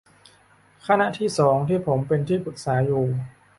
[0.87, 3.03] คณะที่สอง ที่ผมเป็นที่ปรึกษาอยู่